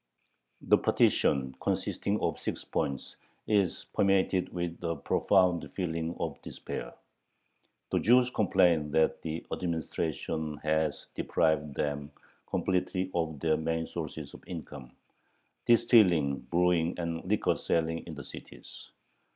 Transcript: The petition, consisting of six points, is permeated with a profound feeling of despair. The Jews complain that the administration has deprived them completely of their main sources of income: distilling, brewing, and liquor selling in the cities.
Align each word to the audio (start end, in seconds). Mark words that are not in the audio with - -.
The 0.61 0.79
petition, 0.79 1.53
consisting 1.61 2.19
of 2.21 2.39
six 2.39 2.65
points, 2.65 3.17
is 3.47 3.85
permeated 3.93 4.51
with 4.51 4.79
a 4.83 4.95
profound 4.95 5.71
feeling 5.75 6.15
of 6.19 6.41
despair. 6.41 6.95
The 7.91 7.99
Jews 7.99 8.31
complain 8.31 8.89
that 8.93 9.21
the 9.21 9.45
administration 9.51 10.57
has 10.63 11.05
deprived 11.13 11.75
them 11.75 12.09
completely 12.47 13.11
of 13.13 13.39
their 13.39 13.57
main 13.57 13.85
sources 13.85 14.33
of 14.33 14.43
income: 14.47 14.93
distilling, 15.67 16.39
brewing, 16.49 16.95
and 16.97 17.23
liquor 17.23 17.55
selling 17.55 17.99
in 18.07 18.15
the 18.15 18.23
cities. 18.25 18.89